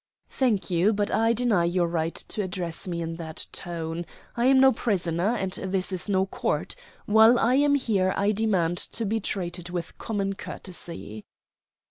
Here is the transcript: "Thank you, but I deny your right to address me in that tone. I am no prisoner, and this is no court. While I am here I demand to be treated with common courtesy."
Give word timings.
"Thank 0.31 0.71
you, 0.71 0.93
but 0.93 1.11
I 1.11 1.31
deny 1.31 1.63
your 1.65 1.85
right 1.85 2.15
to 2.15 2.41
address 2.41 2.87
me 2.87 3.03
in 3.03 3.17
that 3.17 3.45
tone. 3.51 4.07
I 4.35 4.45
am 4.47 4.59
no 4.59 4.71
prisoner, 4.71 5.35
and 5.35 5.51
this 5.51 5.91
is 5.91 6.09
no 6.09 6.25
court. 6.25 6.75
While 7.05 7.37
I 7.37 7.53
am 7.57 7.75
here 7.75 8.11
I 8.17 8.31
demand 8.31 8.79
to 8.97 9.05
be 9.05 9.19
treated 9.19 9.69
with 9.69 9.95
common 9.99 10.33
courtesy." 10.33 11.25